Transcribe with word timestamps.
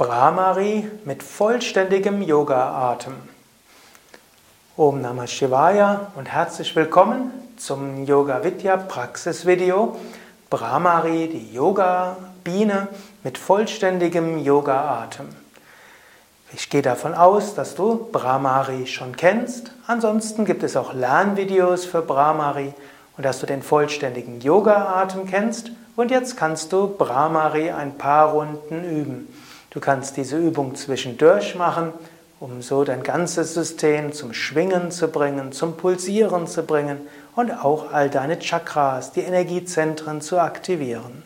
Brahmari 0.00 0.90
mit 1.04 1.22
vollständigem 1.22 2.22
Yoga-Atem. 2.22 3.12
Om 4.74 5.02
Namah 5.02 5.26
Shivaya 5.26 6.06
und 6.14 6.24
herzlich 6.24 6.74
willkommen 6.74 7.30
zum 7.58 8.06
Yoga 8.06 8.42
Vidya 8.42 8.78
Praxis 8.78 9.44
Video 9.44 9.98
Brahmari, 10.48 11.28
die 11.28 11.52
Yoga 11.52 12.16
Biene 12.42 12.88
mit 13.22 13.36
vollständigem 13.36 14.38
Yoga-Atem. 14.38 15.28
Ich 16.54 16.70
gehe 16.70 16.80
davon 16.80 17.12
aus, 17.12 17.54
dass 17.54 17.74
du 17.74 18.08
Brahmari 18.10 18.86
schon 18.86 19.14
kennst. 19.14 19.72
Ansonsten 19.86 20.46
gibt 20.46 20.62
es 20.62 20.78
auch 20.78 20.94
Lernvideos 20.94 21.84
für 21.84 22.00
Brahmari 22.00 22.72
und 23.18 23.26
dass 23.26 23.38
du 23.40 23.44
den 23.44 23.62
vollständigen 23.62 24.40
Yoga-Atem 24.40 25.26
kennst. 25.26 25.72
Und 25.94 26.10
jetzt 26.10 26.38
kannst 26.38 26.72
du 26.72 26.88
Brahmari 26.88 27.70
ein 27.70 27.98
paar 27.98 28.30
Runden 28.30 28.82
üben. 28.82 29.49
Du 29.70 29.80
kannst 29.80 30.16
diese 30.16 30.36
Übung 30.36 30.74
zwischendurch 30.74 31.54
machen, 31.54 31.92
um 32.40 32.62
so 32.62 32.84
dein 32.84 33.02
ganzes 33.02 33.54
System 33.54 34.12
zum 34.12 34.32
Schwingen 34.32 34.90
zu 34.90 35.08
bringen, 35.08 35.52
zum 35.52 35.76
Pulsieren 35.76 36.46
zu 36.46 36.64
bringen 36.64 37.06
und 37.36 37.52
auch 37.52 37.92
all 37.92 38.10
deine 38.10 38.38
Chakras, 38.38 39.12
die 39.12 39.20
Energiezentren 39.20 40.20
zu 40.20 40.40
aktivieren. 40.40 41.22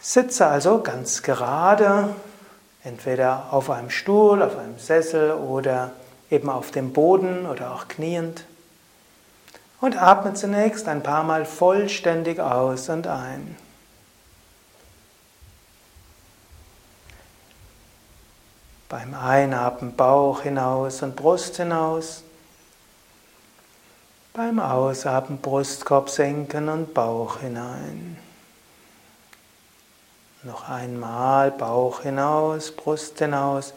Sitze 0.00 0.46
also 0.46 0.82
ganz 0.82 1.22
gerade, 1.22 2.10
entweder 2.84 3.46
auf 3.50 3.70
einem 3.70 3.90
Stuhl, 3.90 4.42
auf 4.42 4.56
einem 4.56 4.78
Sessel 4.78 5.32
oder 5.32 5.90
eben 6.30 6.48
auf 6.48 6.70
dem 6.70 6.92
Boden 6.92 7.46
oder 7.46 7.72
auch 7.72 7.88
kniend. 7.88 8.44
Und 9.80 10.00
atme 10.00 10.34
zunächst 10.34 10.86
ein 10.86 11.02
paar 11.02 11.24
Mal 11.24 11.44
vollständig 11.44 12.38
aus 12.38 12.88
und 12.88 13.08
ein. 13.08 13.56
Beim 18.88 19.14
Einatmen 19.14 19.96
Bauch 19.96 20.42
hinaus 20.42 21.02
und 21.02 21.16
Brust 21.16 21.56
hinaus. 21.56 22.22
Beim 24.32 24.60
Ausatmen 24.60 25.38
Brustkorb 25.38 26.08
senken 26.08 26.68
und 26.68 26.94
Bauch 26.94 27.40
hinein. 27.40 28.16
Noch 30.44 30.68
einmal 30.68 31.50
Bauch 31.50 32.02
hinaus, 32.02 32.70
Brust 32.70 33.18
hinaus, 33.18 33.74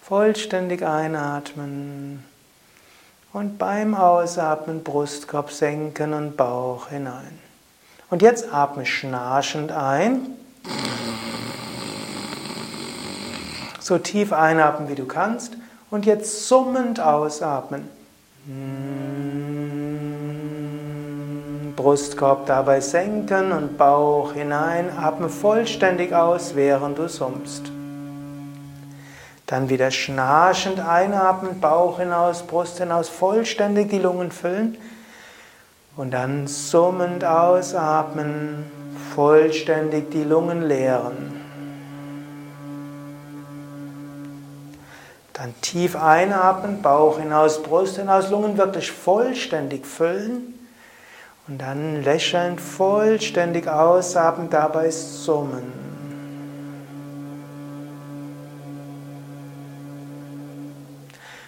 vollständig 0.00 0.84
einatmen. 0.84 2.24
Und 3.32 3.58
beim 3.58 3.96
Ausatmen 3.96 4.84
Brustkorb 4.84 5.50
senken 5.50 6.12
und 6.12 6.36
Bauch 6.36 6.90
hinein. 6.90 7.40
Und 8.10 8.22
jetzt 8.22 8.52
atme 8.52 8.86
schnarchend 8.86 9.72
ein. 9.72 10.36
So 13.84 13.98
tief 13.98 14.32
einatmen, 14.32 14.88
wie 14.88 14.94
du 14.94 15.04
kannst. 15.04 15.58
Und 15.90 16.06
jetzt 16.06 16.48
summend 16.48 17.00
ausatmen. 17.00 17.86
Brustkorb 21.76 22.46
dabei 22.46 22.80
senken 22.80 23.52
und 23.52 23.76
Bauch 23.76 24.32
hinein. 24.32 24.88
Atme 24.96 25.28
vollständig 25.28 26.14
aus, 26.14 26.54
während 26.54 26.96
du 26.96 27.10
summst. 27.10 27.70
Dann 29.44 29.68
wieder 29.68 29.90
schnarchend 29.90 30.80
einatmen, 30.80 31.60
Bauch 31.60 31.98
hinaus, 31.98 32.42
Brust 32.42 32.78
hinaus, 32.78 33.10
vollständig 33.10 33.90
die 33.90 33.98
Lungen 33.98 34.32
füllen. 34.32 34.78
Und 35.94 36.12
dann 36.12 36.46
summend 36.46 37.22
ausatmen, 37.22 38.64
vollständig 39.14 40.10
die 40.10 40.24
Lungen 40.24 40.62
leeren. 40.62 41.43
Dann 45.34 45.52
tief 45.60 45.96
einatmen, 45.96 46.80
Bauch 46.80 47.18
hinaus, 47.18 47.60
Brust 47.62 47.96
hinaus, 47.96 48.30
Lungen 48.30 48.56
wirklich 48.56 48.92
vollständig 48.92 49.84
füllen. 49.84 50.54
Und 51.48 51.58
dann 51.60 52.02
lächelnd 52.02 52.60
vollständig 52.60 53.68
ausatmen, 53.68 54.48
dabei 54.48 54.90
summen. 54.90 55.72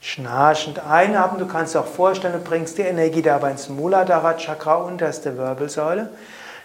Schnarchend 0.00 0.84
einatmen, 0.84 1.38
du 1.38 1.46
kannst 1.46 1.76
auch 1.76 1.86
vorstellen, 1.86 2.34
du 2.34 2.40
bringst 2.40 2.78
die 2.78 2.82
Energie 2.82 3.22
dabei 3.22 3.52
ins 3.52 3.68
Muladhara 3.68 4.34
Chakra, 4.34 4.74
unterste 4.74 5.36
Wirbelsäule. 5.38 6.10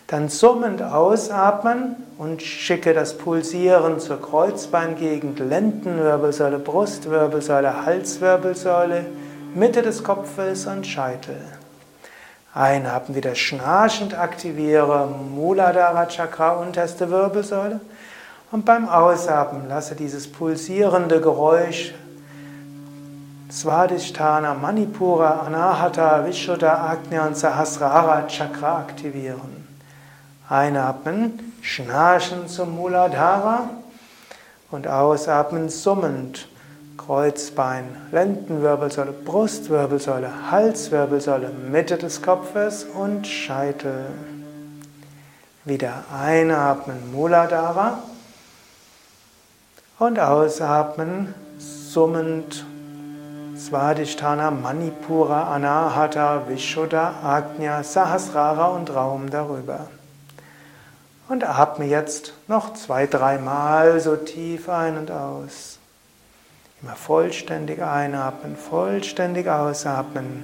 Dann 0.08 0.30
summend 0.30 0.82
ausatmen 0.82 1.96
und 2.18 2.42
schicke 2.42 2.94
das 2.94 3.18
Pulsieren 3.18 4.00
zur 4.00 4.22
Kreuzbeingegend, 4.22 5.40
Lendenwirbelsäule, 5.40 6.60
Brustwirbelsäule, 6.60 7.86
Halswirbelsäule, 7.86 9.06
Mitte 9.56 9.82
des 9.82 10.04
Kopfes 10.04 10.68
und 10.68 10.86
Scheitel. 10.86 11.38
Einatmen 12.54 13.16
wieder 13.16 13.34
schnarchend 13.34 14.18
aktiviere 14.18 15.08
Muladhara 15.08 16.06
Chakra, 16.06 16.52
unterste 16.52 17.10
Wirbelsäule. 17.10 17.80
Und 18.52 18.66
beim 18.66 18.88
Ausatmen 18.88 19.68
lasse 19.68 19.96
dieses 19.96 20.32
pulsierende 20.32 21.20
Geräusch 21.20 21.94
Svadhisthana, 23.52 24.56
Manipura, 24.56 25.46
Anahata, 25.46 26.26
Vishuddha, 26.26 26.90
Agnya 26.92 27.28
und 27.28 27.38
Sahasrara 27.38 28.28
Chakra 28.28 28.80
aktivieren. 28.80 29.63
Einatmen, 30.50 31.54
schnarchen 31.62 32.48
zum 32.48 32.76
Muladhara 32.76 33.70
und 34.72 34.88
ausatmen 34.88 35.70
summend. 35.70 36.48
Kreuzbein, 36.98 37.86
Lendenwirbelsäule, 38.12 39.12
Brustwirbelsäule, 39.12 40.52
Halswirbelsäule, 40.52 41.50
Mitte 41.50 41.98
des 41.98 42.22
Kopfes 42.22 42.86
und 42.86 43.28
Scheitel. 43.28 44.06
Wieder 45.66 46.04
einatmen, 46.14 47.12
Muladhara 47.12 48.00
und 50.00 50.20
ausatmen, 50.20 51.34
summend 51.58 52.66
Svadhisthana, 53.58 54.52
Manipura, 54.52 55.54
Anahata, 55.54 56.48
Vishuddha, 56.48 57.16
Agnya, 57.24 57.84
Sahasrara 57.84 58.68
und 58.68 58.94
Raum 58.94 59.30
darüber. 59.30 59.88
Und 61.30 61.44
atme 61.44 61.86
jetzt 61.86 62.34
noch 62.48 62.74
zwei, 62.74 63.08
dreimal 63.08 64.00
so 64.00 64.16
tief 64.16 64.68
ein 64.70 64.98
und 64.98 65.10
aus. 65.10 65.80
Immer 66.82 66.96
vollständig 66.96 67.82
einatmen, 67.82 68.58
vollständig 68.58 69.48
ausatmen. 69.48 70.44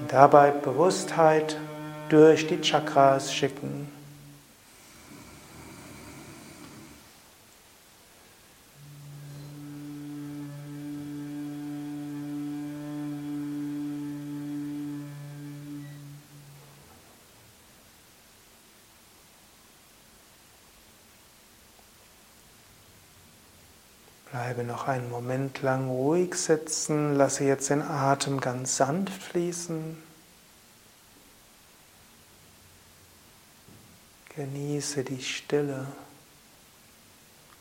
Und 0.00 0.12
dabei 0.12 0.50
Bewusstheit 0.50 1.58
durch 2.08 2.46
die 2.46 2.62
Chakras 2.62 3.32
schicken. 3.32 3.99
Bleibe 24.30 24.62
noch 24.62 24.86
einen 24.86 25.10
Moment 25.10 25.60
lang 25.62 25.88
ruhig 25.88 26.36
sitzen, 26.36 27.16
lasse 27.16 27.44
jetzt 27.44 27.70
den 27.70 27.82
Atem 27.82 28.40
ganz 28.40 28.76
sanft 28.76 29.20
fließen. 29.22 30.00
Genieße 34.36 35.02
die 35.02 35.22
Stille 35.22 35.86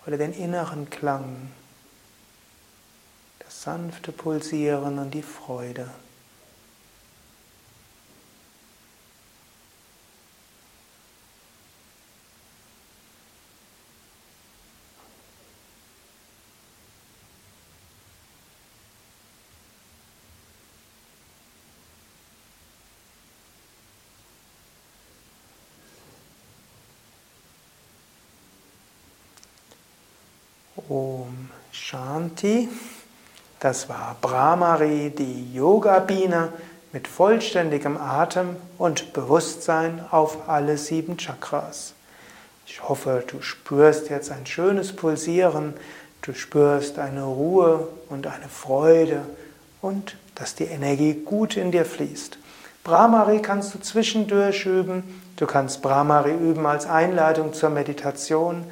oder 0.06 0.18
den 0.18 0.34
inneren 0.34 0.90
Klang, 0.92 1.52
das 3.40 3.64
sanfte 3.64 4.12
Pulsieren 4.12 5.00
und 5.00 5.12
die 5.12 5.24
Freude. 5.24 5.90
Om 30.90 31.50
Shanti. 31.72 32.68
Das 33.60 33.90
war 33.90 34.18
Brahmari, 34.22 35.12
die 35.16 35.54
Yoga-Biene 35.54 36.52
mit 36.92 37.08
vollständigem 37.08 37.96
Atem 37.96 38.56
und 38.80 39.14
Bewusstsein 39.14 40.04
auf 40.10 40.50
alle 40.50 40.80
sieben 40.80 41.18
Chakras. 41.18 41.94
Ich 42.66 42.82
hoffe, 42.82 43.24
du 43.28 43.44
spürst 43.44 44.10
jetzt 44.10 44.32
ein 44.32 44.48
schönes 44.48 44.96
Pulsieren, 44.96 45.76
du 46.24 46.34
spürst 46.34 46.98
eine 46.98 47.24
Ruhe 47.24 47.88
und 48.10 48.26
eine 48.26 48.50
Freude 48.50 49.22
und 49.84 50.18
dass 50.34 50.56
die 50.56 50.66
Energie 50.66 51.14
gut 51.14 51.56
in 51.56 51.72
dir 51.72 51.86
fließt. 51.86 52.40
Brahmari 52.84 53.44
kannst 53.44 53.76
du 53.76 53.80
zwischendurch 53.80 54.66
üben. 54.66 55.22
Du 55.36 55.46
kannst 55.46 55.84
Brahmari 55.84 56.34
üben 56.34 56.66
als 56.66 56.88
Einleitung 56.88 57.54
zur 57.54 57.70
Meditation. 57.70 58.66